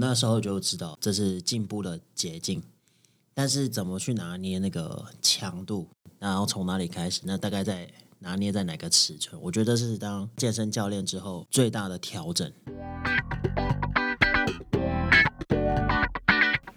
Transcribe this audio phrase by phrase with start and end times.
[0.00, 2.62] 那时候就知道这是进步的捷径，
[3.34, 5.88] 但是怎么去拿捏那个强度，
[6.20, 7.90] 然后从哪里开始，那大概在
[8.20, 9.42] 拿捏在哪个尺寸？
[9.42, 12.48] 我觉得是当健身教练之后最大的调整。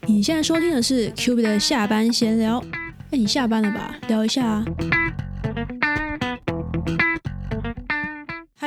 [0.08, 2.58] 你现在收听的是 Q B 的下班闲聊。
[3.12, 4.00] 哎，你下班了吧？
[4.08, 4.66] 聊一下啊。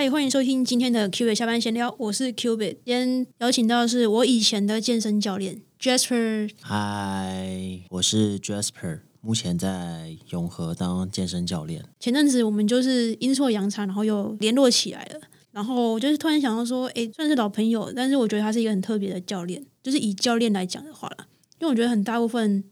[0.05, 2.77] 嗨，欢迎收听今天的 Q B 下班闲聊，我是 Q B。
[2.85, 6.51] 今天邀请到的是我以前的健身教练 Jasper。
[6.61, 11.83] 嗨，我是 Jasper，目前在永和当健身教练。
[11.99, 15.21] 前阵子我们就是阴错阳差，然后又联络起来了。
[15.53, 19.65] 然后我就是突然想到说，哎，算是老朋友，但是我觉得他是一个很特别的教练。
[19.83, 21.27] 就是以教练来讲的话啦，
[21.59, 22.63] 因为我觉得很大部分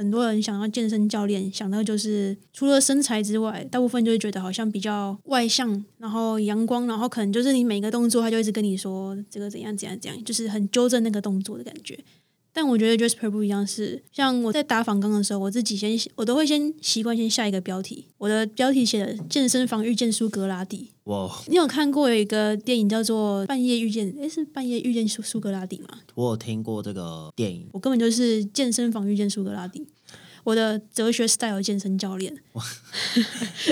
[0.00, 12.02] 很多人想要健身教练，想到就是除了身材之外，大部分就会觉得好像比较外向，然后阳光，然后可能就是你每个动作他就一直跟你说这个怎样怎样怎样，就是很纠正那个动作的感觉。
[12.52, 20.90] 但我觉得 Jasper 不一样，是像我在打仿钢的时候，我自己先我都会先习惯先下一个标题，我的标题写的“健身房遇见苏格拉底”。
[21.04, 21.30] 哇！
[21.46, 24.12] 你有看过有一个电影叫做《半夜遇见》？
[24.20, 26.00] 诶，是《半夜遇见苏苏格拉底》吗？
[26.16, 29.86] 我有听过这个电影，我根本就是健身房遇见苏格拉底。
[30.44, 32.34] 我的哲学 style 健身教练，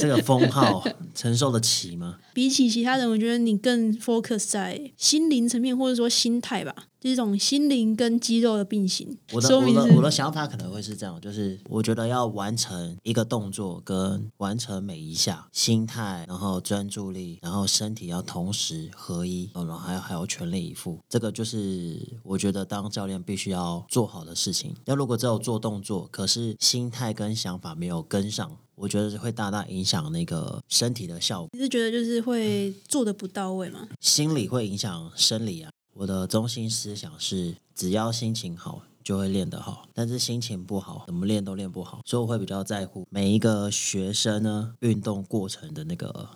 [0.01, 2.19] 这个封号承受得起吗？
[2.35, 9.17] 比起其他人，我觉得你更 focus 在心灵层面，或者说心态吧，这种心灵跟肌肉的并行。
[9.33, 20.99] 我的我的我的想法可能会是这样，就是我觉得要完成一个动作跟完成每一下，心态，然后专注力，然后身体要同时合一，然后还要还要全力以赴。
[21.09, 24.75] 这个就是我觉得当教练必须要做好的事情。
[24.85, 28.57] 那如果只有做动作，可是心态跟想法没有跟上。
[28.81, 31.49] 我觉得会大大影响那个身体的效果。
[31.53, 33.89] 你是觉得就是会做的不到位吗？
[33.99, 35.69] 心理会影响生理啊。
[35.99, 42.01] 我的中心思想是，只要心情好就会练得好，但是心情不好，怎么练都练不好。
[42.05, 46.29] 所以我会比较在乎每一个学生呢运动过程的那个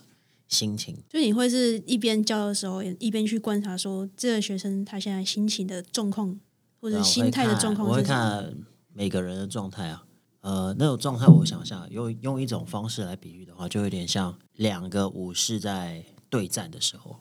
[0.48, 0.96] 心情。
[1.08, 6.40] 就你会是一边教的时候，一边去观察说这个学生他现在心情的状况
[6.80, 7.86] 或者心态的状况。
[7.88, 8.52] 我会看
[8.92, 10.04] 每个人的状态啊。
[10.40, 17.16] 呃，那种状态，我想一下用用一种方式来比喻的话，就有点像两个武士在对战的时候，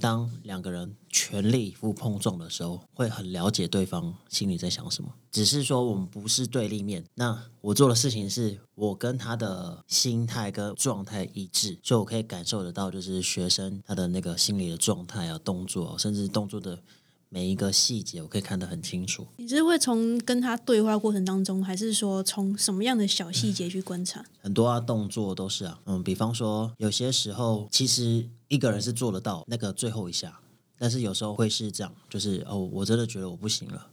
[0.00, 5.10] 当两个人全力以赴碰撞的时候，会很了解对方心里在想什么。
[5.30, 16.78] 只是说我们不是对立面，那我做的事情是我跟他的心态跟状态一致，所以我可以感受得到，就是学生他的那个心理的状态啊，动作，甚至动作的。
[17.28, 19.26] 每一个细节我可以看得很清楚。
[19.36, 24.24] 你是会从跟他对话过程当中，还是说从什么样的小细节去观察？
[24.40, 30.38] 很多啊，动作都是啊，嗯，比方说有些时候其实一个人是做得到那个最后一下，
[30.78, 33.88] 但是有时候会是这样，就是哦，我真的觉得我不行了，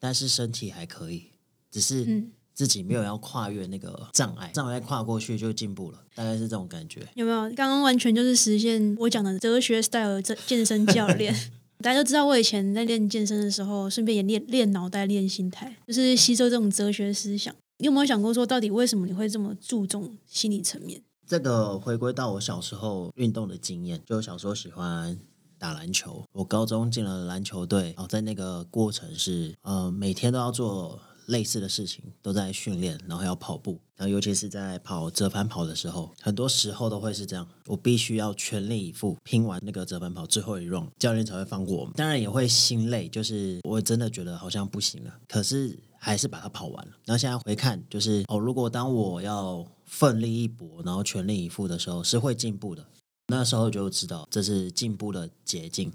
[0.00, 1.24] 但是身体还可以，
[1.70, 7.06] 只是自己没有要跨越那个障碍，障碍跨过去就进步了，大概是这种感觉。
[7.14, 7.42] 有没有？
[7.50, 11.34] 刚刚完全就是实现我讲的哲学 style 健健身教练。
[11.82, 17.52] 大家都知道，我以前在练健身的时候，顺便也练练脑袋、练心态，就是吸收这种哲学思想。
[17.78, 21.02] 你有没有想过，说到底为什么你会这么注重心理层面？
[21.26, 25.18] 这个回归到我小时候运动的经验，就小时候喜欢
[25.58, 31.00] 打篮球，我高中进了篮球队，然后，在那个过程是呃每天都要做。
[31.32, 41.94] 类似的事情都在训练，然后要跑步，然后尤其是在跑折返跑的时候，很多时候都会是这样，我必须要全力以赴拼完那个折返跑最后一 run，教练才会放过我们。
[41.96, 46.92] 当然也会心累，就是我真的觉得好像不行了，可是还是把它跑完了。
[47.06, 52.86] 然后现在回看，就是哦，如果当我要奋力一搏，然后全力以赴的时候，是会进步的。
[53.28, 55.90] 那时候就知道这是进步的捷径，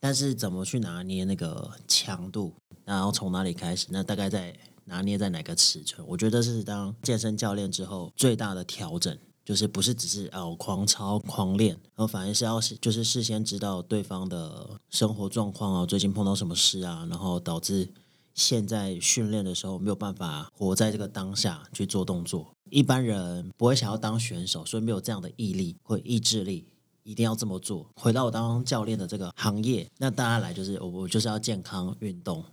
[0.00, 2.54] 但是怎么去拿捏那个强度？
[2.84, 3.86] 然后从哪里开始？
[3.90, 6.06] 那大概在拿捏在哪个尺寸？
[6.08, 17.92] 我觉得是当健身教练之后最大的调整，就是不是只是哦狂操狂练，然后反而是要就是事先知道对方的生活状况啊，最近碰到什么事啊，然后导致
[18.34, 22.48] 现在训练的时候没有办法活在这个当下去做动作。
[22.70, 26.66] 一般人不会想要当选手，所以没有这样的毅力或意志力，
[27.08, 27.90] 一定要这么做。
[27.94, 32.44] 回到我当教练的这个行业，那大家来就是我我就是要健康运动。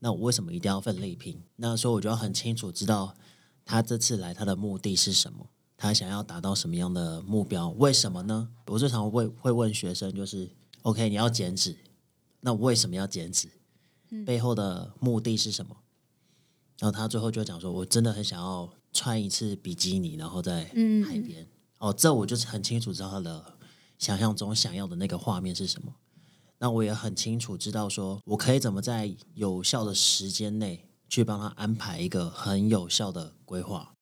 [0.00, 1.40] 那我为什么一定要奋力拼？
[1.54, 3.14] 那所以我就要很清楚知道
[3.64, 7.68] 他这次来他的目的是什么，他想要达到什么样的目标？
[7.70, 8.48] 为什么呢？
[8.66, 10.50] 我最常会会问学生，就是
[10.82, 11.76] ：OK，你要减脂，
[12.40, 13.48] 那为什么要减脂？
[14.26, 15.76] 背后的目的是什么？
[16.80, 21.46] 然后他最后就讲说：我真的很想要穿一次比基尼，然后在海边。
[21.78, 23.54] 哦，这我就是很清楚知道他的
[23.98, 25.94] 想象中想要的那个画面是什么。
[26.60, 33.92] 那我也很清楚知道说，我可以怎么在有效的时间内去帮他安排一个很有效的规划。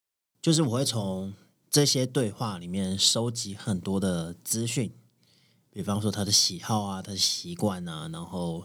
[0.40, 1.34] 就是我会从
[1.68, 4.90] 这些对话里面收集很多的资讯，
[5.70, 8.64] 比方说他的喜好啊，他的习惯啊，然后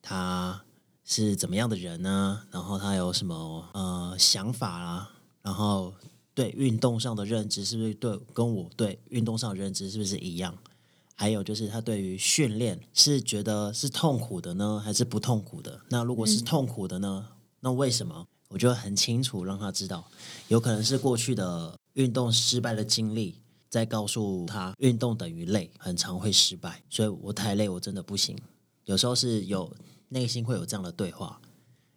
[0.00, 0.62] 他
[1.02, 2.46] 是怎么样的人呢？
[2.52, 5.10] 然后他有什么呃想法啦、
[5.42, 5.94] 然后
[6.34, 10.56] 对运动上的认知是不是对跟我对运动上的认知是不是一样？
[11.14, 15.80] 还有就是他对于训练是觉得是痛苦的呢，还是不痛苦的？
[15.88, 17.28] 那如果是痛苦的呢，
[17.60, 18.26] 那为什么？
[18.48, 20.04] 我就会很清楚让他知道，
[20.48, 28.36] 有可能是过去的运动失败的经历，在告诉他运动等于累，很常会失败，所以我太累，我真的不行。
[28.84, 29.72] 有时候是有
[30.08, 31.40] 内心会有这样的对话，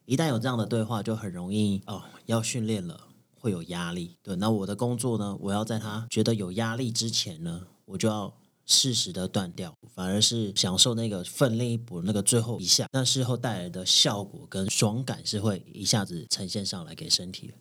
[0.05, 3.06] 一旦有这样的对话，就很容易哦，要训练了
[3.39, 4.17] 会有压力。
[4.21, 8.33] 对，那我的工作呢，我要在他觉得有压力之前呢，我就要。
[8.69, 17.53] 适时的断掉，反而是享受那个奋力一搏那个最后一下，那事后带来的效果跟爽感是会一下子呈现上来给身体的。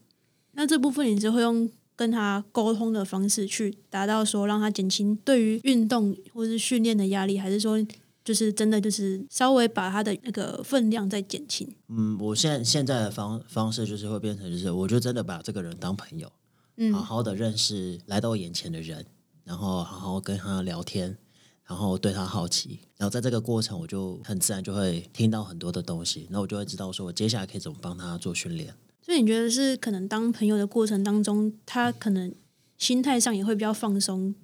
[0.55, 7.79] 那这部分你只会用跟他沟通的方式去达到说让他减轻对于运动或是训练的压力，还是说
[8.27, 11.67] 就是真的就是稍微把他的那个分量再减轻？
[11.89, 16.31] 嗯，我现在现在的方方式就是会变成就是，我就真的把这个人当朋友，
[16.77, 19.07] 嗯好好的认识来到我眼前的人。
[19.45, 21.17] 然后好好跟他聊天，
[21.65, 28.75] 然后对他好奇，然后在这个过程，我就很自然就会听到很多的东西，那我就会知道说我接下来可以怎么帮他做训练。
[29.01, 32.35] 所以你觉得是可能当朋友的过程当中，他可能
[32.77, 34.35] 心态上也会比较放松，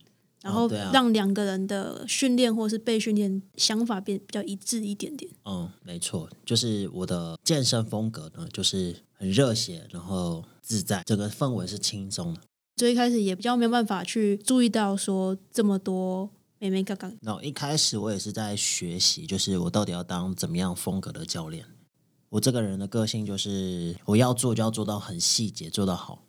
[0.42, 5.30] 然后让两个人的训练或是被训练想法变比较一致一点点。
[5.44, 12.40] 嗯，没错，就是我的健身风格呢，就是很热血，然后自在，整个氛围是轻松的。
[12.74, 16.28] 最一开始也比较没有办法去注意到说这么多
[16.58, 17.12] 妹妹嘎嘎。
[17.20, 21.64] 然后一开始我也是在学习，就是我到底要当怎么样风格的教练。
[22.30, 26.24] 我这个人的个性就是我要做就要做到很细节，做到好，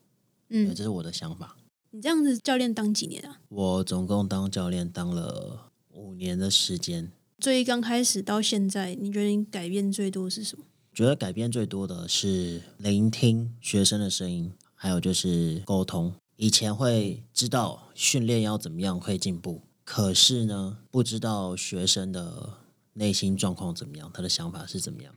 [0.50, 1.56] 嗯，这是我的想法。
[1.96, 3.40] 你这样子教练当几年啊？
[3.50, 10.66] 我总共当教练当了五年的时间，最刚开始到现在，你觉得你改变最多是什么？
[10.92, 16.12] 觉得改变最多的是聆听学生的声音，还有就是沟通。
[16.36, 22.56] 以前会知道训练要怎么样会进步，可是呢，不知道学生的
[22.94, 25.14] 内心状况怎么样，他的想法是怎么样，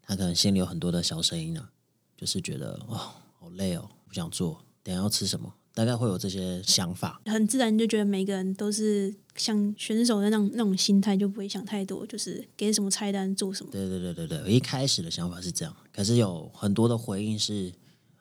[0.00, 1.68] 他可能心里有很多的小声音呢，
[2.16, 2.96] 就是觉得哦，
[3.38, 7.20] 好累哦，不想做，等下要吃什么，大概会有这些想法。
[7.26, 13.70] 很自然就觉得每个人都是像选手的那种那种心态，就不会想太多，就是给什么菜单做什么。
[13.70, 17.70] 对对对对对，我一开始的想法是这样，可是有很多的回应是，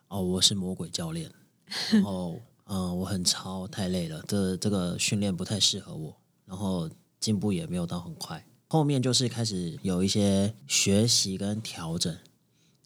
[0.10, 1.32] 哦，我是魔鬼教练，
[1.94, 6.14] 然后嗯、呃我很超，太累了，这这个训练不太适合我，
[6.46, 6.90] 然后
[7.22, 8.46] 进步也没有到很快。
[8.68, 12.14] 后面就是开始有一些学习跟调整，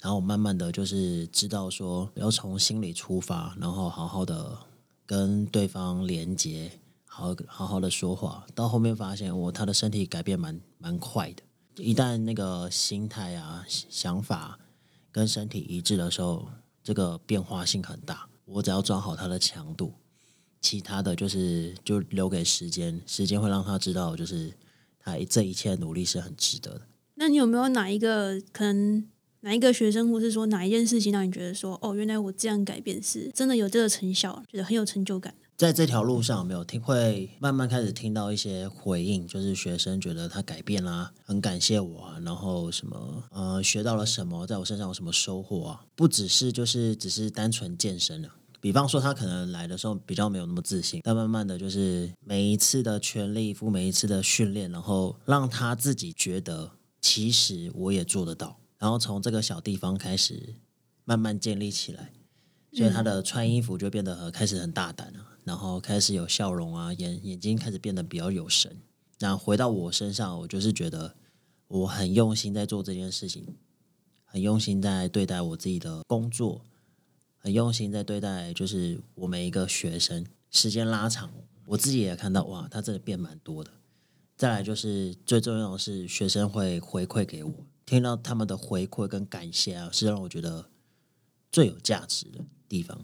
[0.01, 4.57] 然后我慢慢的就是知道说要从心里出发，然后好好的
[5.05, 6.71] 跟对方连接，
[7.05, 8.45] 好好好的说话。
[8.55, 11.43] 到后面发现我他的身体改变蛮蛮快的，
[11.83, 14.57] 一旦那个心态啊、想法
[15.11, 16.47] 跟身体一致的时候，
[16.81, 18.29] 这个变化性很大。
[18.45, 19.93] 我只要抓好他的强度，
[20.61, 24.53] 其他的就是就留给时间，时间会让他知道，就是
[24.97, 26.81] 他这一切努力是很值得的。
[27.15, 29.05] 那你有没有哪一个可能
[29.41, 35.33] 哪一个学生，或是说哪一件事情让你觉得说，哦，原来我这样改变是真的有这个成效，觉得很有成就感？
[35.55, 45.81] 在这条路上，有没有听会慢慢开始听到一些回应，就是学生觉得他改变啦，很感谢我啊，然后什么呃学到了什么，在我身上有什么收获啊？
[45.95, 48.29] 不只是就是只是单纯健身了、
[48.61, 56.71] 比方说他可能来的时候比较没有那么自信，但慢慢的就是每一次的全力以赴，每一次的训练，然后让他自己觉得
[57.01, 60.55] 其实我也做得到，然后从这个小地方开始
[61.05, 62.11] 慢慢建立起来。
[62.71, 68.77] 所以他的穿衣服就变得开始很大胆了，然后开始有笑容啊，眼眼睛开始变得比较有神。
[69.17, 71.15] 那回到我身上，我就是觉得
[71.67, 73.55] 我很用心在做这件事情，
[74.23, 76.61] 很用心在对待我自己的工作，
[77.39, 80.23] 很用心在对待就是我每一个学生。
[80.51, 81.33] 时间拉长，
[81.65, 83.71] 我自己也看到哇，他真的变蛮多的。
[84.37, 87.51] 再来就是最重要的是，学生会回馈给我，
[87.89, 90.69] 听到他们的回馈跟感谢啊，是让我觉得
[91.51, 93.01] 最有价值的地方。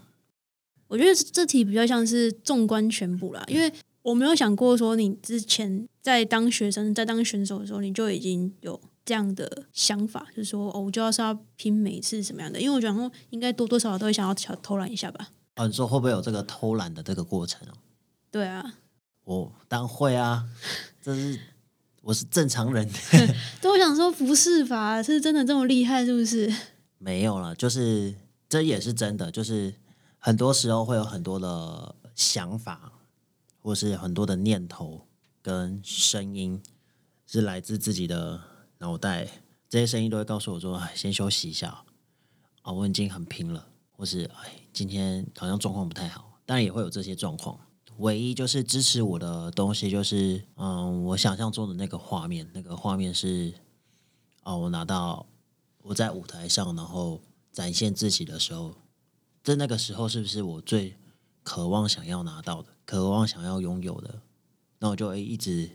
[0.88, 3.74] 我觉得这题比较像是纵观全部啦，因为
[4.04, 15.30] 我没有想过说你之前在当学生、在当选手的时候，你就已经有这样的想法，就是说哦，我就要是要拼每一次什么样的，因为我觉得应该多多少少都会想要小偷懒一下吧。
[15.56, 17.74] 啊，你说会不会有这个偷懒的这个过程哦？
[18.30, 18.76] 对啊，
[19.24, 20.46] 我当然会啊，
[21.02, 21.40] 这是
[22.06, 22.88] 我是正常人，
[23.60, 25.02] 对，我想说不是吧？
[25.02, 26.54] 是真的这么厉害是不是？
[27.00, 28.14] 没有了，就是
[28.48, 29.74] 这也是真的，就是
[30.20, 32.92] 很多时候会有很多的想法，
[33.60, 35.08] 或是很多的念头
[35.42, 36.62] 跟声音，
[37.26, 38.40] 是来自自己的
[38.78, 39.28] 脑袋，
[39.68, 41.84] 这些声音都会告诉我说：“哎，先休息一下
[42.62, 47.60] 啊，我已经很拼了。”或是哎，今天好像状况不太好，当然也会有这些状况。
[48.00, 53.54] 唯一就是支持我的东西，就是嗯，我想象中的那个画面，那个画面是
[54.44, 55.26] 哦，我拿到
[55.82, 57.22] 我在舞台上，然后
[57.54, 58.76] 展现自己的时候，
[59.44, 60.96] 在那个时候是不是我最
[61.42, 64.20] 渴望想要拿到的，渴望想要拥有的？
[64.80, 65.70] 那我就会一直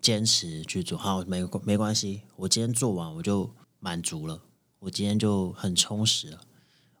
[0.00, 0.96] 坚持去做。
[0.96, 4.40] 好，没没关系，我今天做完我就满足了，
[4.78, 6.40] 我今天就很充实了。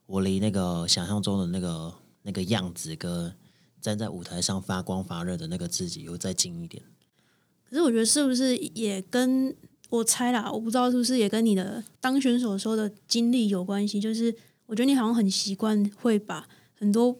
[0.04, 3.34] 我离那个想象中的那个那个样子跟。
[3.80, 6.82] 站在舞台上发光发热的那个自己，又再近一点。
[7.68, 9.54] 可是我觉得是不是也跟
[9.90, 14.00] 我猜啦，我不知道是不是也跟你的当选手时候的经历有关系。
[14.00, 14.34] 就是
[14.66, 17.18] 我觉得你好像很习惯会把很多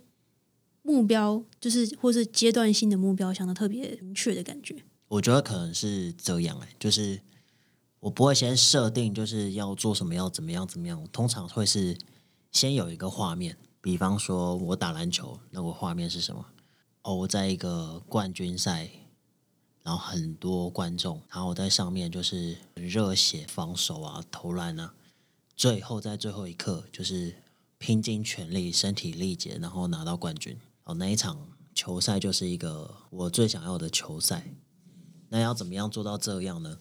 [0.83, 4.77] 目标，就是或是阶段性的目标想的特别明确的感觉。
[5.09, 7.21] 我觉得可能是这样哎，就是
[8.01, 11.07] 我不会先设定就是要做什么，要怎么样怎么样。
[11.13, 11.97] 通常会是
[12.53, 13.57] 先有一个画面。
[13.89, 16.45] 比方说，我打篮球，那个画面是什么？
[17.01, 18.87] 哦，我在一个冠军赛，
[19.83, 24.93] 然后很多观众，然后我在上面就是热血防守啊，投篮啊，
[25.57, 27.35] 最后在最后一刻就是
[27.79, 30.55] 拼尽全力，身体力竭，然后拿到冠军。
[30.85, 34.55] 哦，那一场球赛就是一个我最想要的球赛。
[35.31, 36.79] 那要怎么样做到这样呢？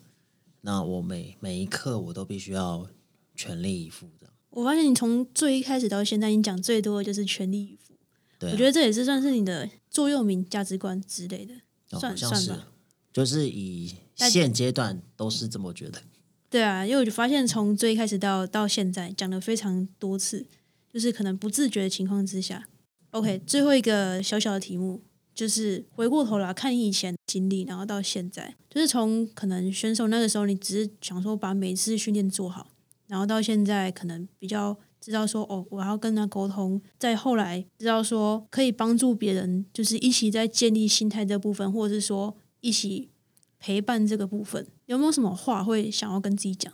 [0.60, 2.86] 那我每每一刻我都必须要
[3.34, 4.28] 全力以赴的。
[4.50, 7.94] 我发现你从最一开始到现在，你讲最多的就是全力以赴。
[8.39, 11.54] 对，我觉得这也是算是你的座右铭、价值观之类的，
[12.00, 12.68] 算算吧。
[13.12, 16.01] 就是以现阶段都是这么觉得。
[16.50, 20.46] 对啊，因为我就发现从最一开始到到现在讲了非常多次，
[20.94, 22.68] 就是可能不自觉的情况之下。
[23.12, 25.01] OK，最后一个小小的题目
[25.34, 32.70] 就是回过头来看你以前经历，然后到现在，就是从可能选手那个时候，你只是想说把每次训练做好。
[33.08, 36.82] 然后到现在可能比较知道说哦，我要跟他沟通。
[37.00, 43.10] 再后来知道说可以帮助别人，就是一起在建立心态这部分，或者是说一起
[43.58, 46.74] 陪伴这个部分，有没有什么话会想要跟自己讲？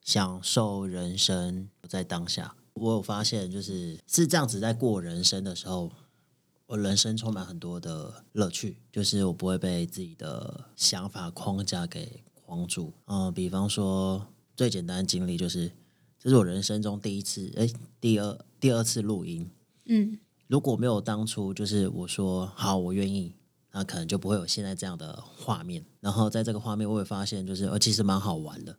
[0.00, 2.54] 享受人生在当下。
[2.74, 5.90] 我有发现，就是是这样子在过人生的时候，
[6.66, 12.92] 我人生充满很多的乐趣，就是我不会被自己的想法框架给框住。
[13.06, 14.28] 嗯，比方说。
[14.54, 15.70] 最简单的经历就是，
[16.18, 17.68] 这是我人生中第一次，哎，
[18.00, 19.50] 第二第二次录音。
[19.86, 23.34] 嗯，如果没有当初就是我说好我愿意，
[23.72, 25.84] 那可能就不会有现在这样的画面。
[26.00, 28.76] 然后在这个画面，我也发现就是，呃，其实蛮好玩的。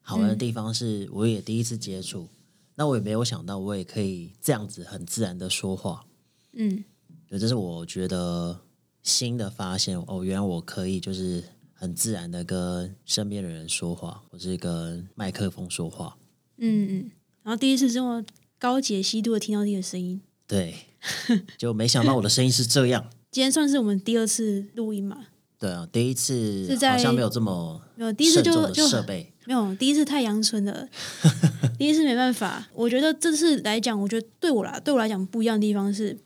[0.00, 2.28] 好玩的地方是，我也第一次接触，
[2.74, 6.04] 那我也没有想到，我也可以这样子很自然的说话。
[6.52, 6.84] 嗯，
[7.28, 8.60] 对，这是我觉得
[9.02, 9.96] 新的发现。
[10.08, 11.44] 哦，原来我可以就是。
[11.82, 16.16] 很自然的跟身边的人说话，或是跟麦克风说话。
[16.58, 17.10] 嗯嗯，
[17.42, 18.24] 然后第一次这么
[18.56, 20.76] 高解析度的听到你的声音，对，
[21.58, 23.10] 就没想到我的声音是这样。
[23.32, 25.26] 今天算是我们第二次录音嘛？
[25.58, 30.88] 对啊，第一次好像没有这么没有第一次就就设备没有第一次太阳春了，
[31.76, 32.68] 第一次没办法。
[32.74, 36.16] 我觉得这次来讲，我觉得对我来，对我来讲不一样的地方是，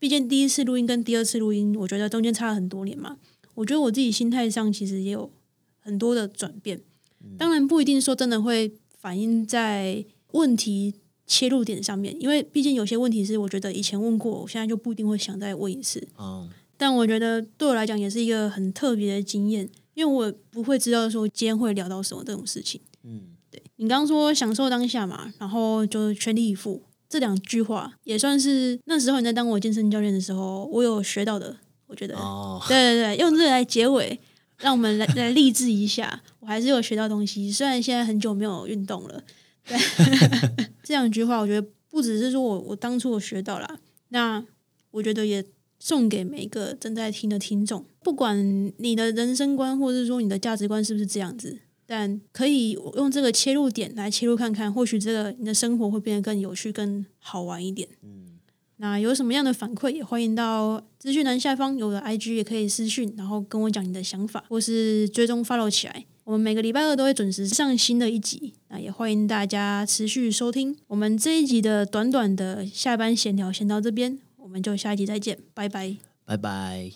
[0.00, 3.16] 毕竟第一次录音跟第二次录音，我觉得中间差了很多年嘛。
[3.58, 5.28] 我觉得我自己心态上其实也有
[5.80, 6.80] 很多的转变，
[7.36, 10.94] 当然不一定说真的会反映在问题
[11.26, 16.06] 切入点上面，因为毕竟有些问题是我觉得以前问过，我现在就不一定会想再问一次。
[16.16, 22.80] 嗯，但我觉得对我来讲也是一个很特别的经验，因为我不会知道说今天会聊到什么这种事情。
[23.02, 31.56] 嗯，对你刚刚说享受当下嘛，然后就全力以赴这两句话，也算是那时候你在当我健身教练的时候，我有学到的。
[31.88, 32.14] 我觉得，
[32.68, 34.20] 对对对，用这个来结尾，
[34.58, 36.22] 让我们来 来励志一下。
[36.40, 39.22] 我还是有学到东西，虽然现在很久没有运动了。
[39.66, 39.76] 对，
[40.84, 43.80] 这两句话，我觉得不只是说我我当初我学到了，
[44.10, 44.44] 那
[44.90, 45.44] 我觉得也
[45.78, 57.88] 送给每一个正在听的听众，不管你的人生观或者是说你的价值观是不是这样子，但可以用这个切入点来切入看看，或许这个你的生活会变得更有趣、更好玩一点。
[58.02, 58.37] 嗯。
[58.78, 66.04] 那有什么样的反馈，也欢迎到资讯栏下方有的 IG 也可以私讯，然后跟我讲你的想法，或是追踪 follow 起来。
[66.24, 70.76] 我们每个礼拜二都会准时上新的一集，那也欢迎大家持续收听。
[70.86, 76.92] 我们这一集的短短的下班闲聊先到这边，我们就下一集再见，拜拜，拜拜。